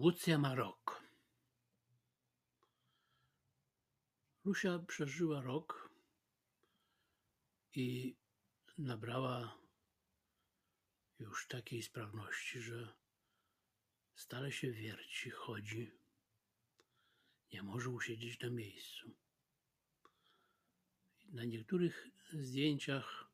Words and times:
Łucja 0.00 0.38
ma 0.38 0.54
rok. 0.54 1.02
Lusia 4.44 4.78
przeżyła 4.78 5.40
rok 5.40 5.94
i 7.74 8.16
nabrała 8.78 9.58
już 11.18 11.48
takiej 11.48 11.82
sprawności, 11.82 12.60
że 12.60 12.94
stale 14.14 14.52
się 14.52 14.72
wierci, 14.72 15.30
chodzi. 15.30 15.92
Nie 17.52 17.62
może 17.62 17.90
usiedzieć 17.90 18.40
na 18.40 18.50
miejscu. 18.50 19.14
Na 21.24 21.44
niektórych 21.44 22.08
zdjęciach, 22.32 23.30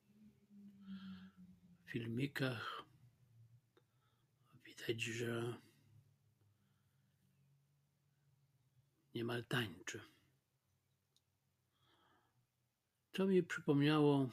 filmikach 1.85 2.85
widać, 4.65 5.03
że 5.03 5.66
niemal 9.17 9.45
tańczy. 9.45 10.01
To 13.13 13.27
mi 13.27 13.43
przypomniało 13.43 14.29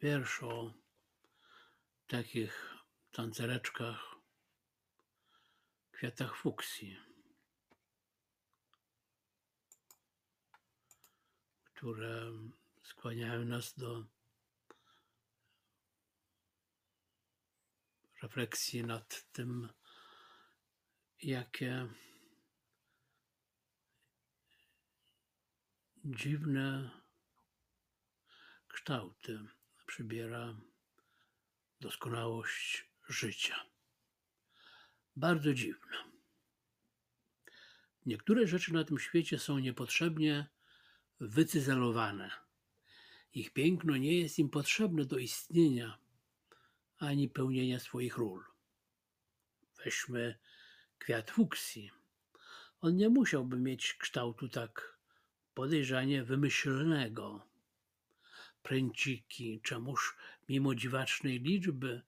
wiersz 0.00 0.42
o 0.42 0.74
takich 2.06 2.74
tancereczkach, 3.12 4.16
kwiatach 5.92 6.36
fuksji, 6.36 6.96
które 11.64 12.32
skłaniają 12.82 13.44
nas 13.44 13.74
do 13.74 14.04
refleksji 18.22 18.84
nad 18.84 19.32
tym, 19.32 19.68
jakie 21.22 21.88
dziwne 26.04 26.90
kształty 28.68 29.40
przybiera 29.86 30.56
doskonałość 31.80 32.90
życia. 33.08 33.66
Bardzo 35.16 35.54
dziwne. 35.54 35.96
Niektóre 38.06 38.46
rzeczy 38.46 38.72
na 38.72 38.84
tym 38.84 38.98
świecie 38.98 39.38
są 39.38 39.58
niepotrzebnie 39.58 40.46
wycyzelowane. 41.20 42.30
Ich 43.32 43.52
piękno 43.52 43.96
nie 43.96 44.20
jest 44.20 44.38
im 44.38 44.50
potrzebne 44.50 45.04
do 45.04 45.18
istnienia 45.18 45.98
ani 46.98 47.28
pełnienia 47.28 47.78
swoich 47.78 48.16
ról. 48.16 48.44
Weźmy 49.84 50.38
kwiat 50.98 51.30
fuksji. 51.30 51.90
On 52.80 52.96
nie 52.96 53.08
musiałby 53.08 53.60
mieć 53.60 53.94
kształtu 53.94 54.48
tak 54.48 54.98
podejrzanie 55.54 56.24
wymyślnego. 56.24 57.46
Pręciki, 58.62 59.60
czemuż 59.62 60.16
mimo 60.48 60.74
dziwacznej 60.74 61.40
liczby 61.40 62.02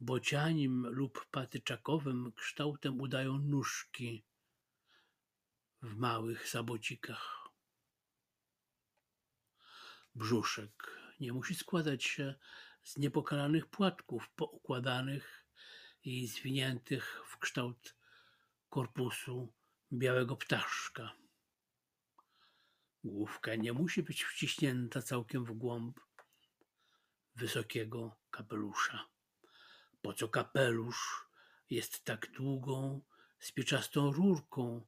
bocianim 0.00 0.86
lub 0.86 1.26
patyczakowym 1.30 2.32
kształtem 2.32 3.00
udają 3.00 3.38
nóżki 3.38 4.24
w 5.82 5.96
małych 5.96 6.48
sabocikach. 6.48 7.48
Brzuszek 10.14 11.00
nie 11.20 11.32
musi 11.32 11.54
składać 11.54 12.04
się 12.04 12.34
z 12.82 12.96
niepokalanych 12.96 13.66
płatków 13.66 14.30
poukładanych 14.36 15.46
i 16.04 16.26
zwiniętych 16.26 17.22
w 17.26 17.38
kształt 17.38 17.94
korpusu 18.74 19.52
białego 19.92 20.36
ptaszka. 20.36 21.12
Główka 23.04 23.54
nie 23.54 23.72
musi 23.72 24.02
być 24.02 24.24
wciśnięta 24.24 25.02
całkiem 25.02 25.44
w 25.44 25.52
głąb 25.52 26.00
wysokiego 27.34 28.16
kapelusza. 28.30 29.08
Po 30.02 30.12
co 30.12 30.28
kapelusz 30.28 31.28
jest 31.70 32.04
tak 32.04 32.30
długą, 32.32 33.02
spieczastą 33.38 34.12
rurką 34.12 34.86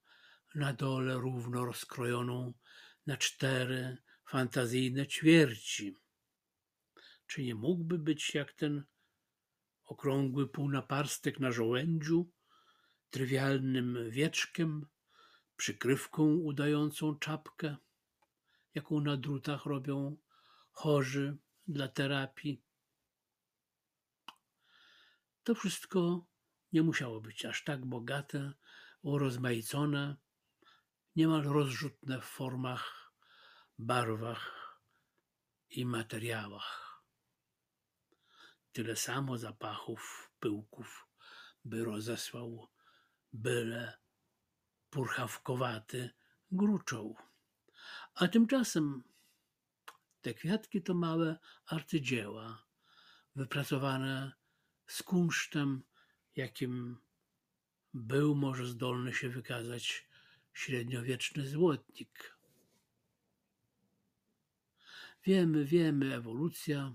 na 0.55 0.73
dole 0.73 1.15
równo 1.15 1.65
rozkrojoną 1.65 2.55
na 3.07 3.17
cztery 3.17 3.99
fantazyjne 4.25 5.07
ćwierci? 5.07 5.97
Czy 7.27 7.43
nie 7.45 7.55
mógłby 7.55 7.99
być 7.99 8.35
jak 8.35 8.53
ten 8.53 8.85
okrągły 9.85 10.49
półnaparstek 10.49 11.41
na 11.41 11.53
żołędziu, 11.53 12.36
trywialnym 13.11 14.11
wieczkiem, 14.11 14.87
przykrywką 15.57 16.25
udającą 16.25 17.19
czapkę, 17.19 17.77
jaką 18.75 19.01
na 19.01 19.17
drutach 19.17 19.67
robią 19.67 20.17
chorzy 20.71 21.37
dla 21.69 21.89
terapii. 21.89 22.63
To 25.45 25.55
wszystko 25.55 26.27
nie 26.73 26.83
musiało 26.83 27.21
być 27.21 27.45
aż 27.45 27.65
tak 27.65 27.87
bogate, 27.87 28.53
urozmaicone, 29.03 30.17
niemal 31.17 31.43
rozrzutne 31.43 32.21
w 32.21 32.25
formach, 32.25 33.13
barwach 33.79 34.53
i 35.71 35.87
materiałach. 35.87 37.03
Tyle 38.73 38.97
samo 38.97 39.39
zapachów, 39.39 40.31
pyłków, 40.41 41.07
by 41.65 41.85
rozesłał 41.85 42.69
byle 43.37 43.99
purchawkowaty 44.91 46.11
gruczoł. 46.51 47.17
A 48.15 48.29
tymczasem 48.29 49.03
te 50.21 50.35
kwiatki 50.35 50.83
to 50.83 50.95
małe 50.95 51.39
arcydzieła, 51.67 52.67
wypracowane 53.37 54.33
z 54.87 55.03
kunsztem, 55.03 55.83
jakim 56.37 56.99
był 57.95 58.35
może 58.35 58.67
zdolny 58.67 59.15
się 59.15 59.29
wykazać 59.29 60.09
średniowieczny 60.53 61.49
złotnik. 61.49 62.37
Wiemy, 65.25 65.65
wiemy, 65.65 66.15
ewolucja 66.15 66.95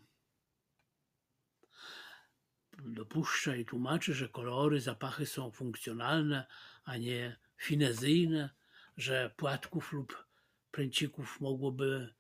dopuszcza 2.85 3.55
i 3.55 3.65
tłumaczy, 3.65 4.13
że 4.13 4.29
kolory, 4.29 4.81
zapachy 4.81 5.25
są 5.25 5.51
funkcjonalne, 5.51 6.45
a 6.83 6.97
nie 6.97 7.39
finezyjne, 7.57 8.49
że 8.97 9.33
płatków 9.37 9.93
lub 9.93 10.25
pręcików 10.71 11.41
mogłoby 11.41 12.13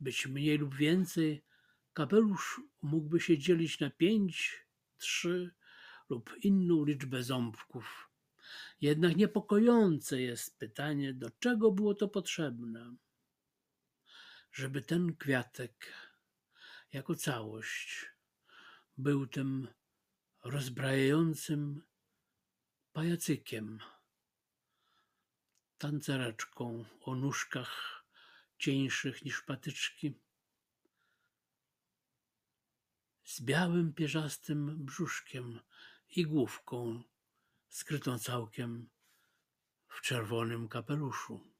być 0.00 0.26
mniej 0.26 0.58
lub 0.58 0.74
więcej. 0.74 1.44
Kapelusz 1.94 2.60
mógłby 2.82 3.20
się 3.20 3.38
dzielić 3.38 3.80
na 3.80 3.90
pięć, 3.90 4.66
trzy 4.98 5.54
lub 6.08 6.36
inną 6.42 6.84
liczbę 6.84 7.22
ząbków. 7.22 8.10
Jednak 8.80 9.16
niepokojące 9.16 10.20
jest 10.20 10.58
pytanie, 10.58 11.14
do 11.14 11.30
czego 11.30 11.72
było 11.72 11.94
to 11.94 12.08
potrzebne. 12.08 12.96
Żeby 14.52 14.82
ten 14.82 15.16
kwiatek 15.16 15.92
jako 16.92 17.14
całość 17.14 18.06
był 18.98 19.26
tym 19.26 19.68
rozbrajającym 20.42 21.82
pajacykiem, 22.92 23.78
tancereczką 25.78 26.84
o 27.00 27.14
nóżkach 27.14 28.04
cieńszych 28.58 29.24
niż 29.24 29.42
patyczki, 29.42 30.14
z 33.24 33.40
białym 33.40 33.92
pierzastym 33.92 34.84
brzuszkiem 34.84 35.60
i 36.16 36.26
główką 36.26 37.02
skrytą 37.68 38.18
całkiem 38.18 38.88
w 39.88 40.00
czerwonym 40.00 40.68
kapeluszu. 40.68 41.52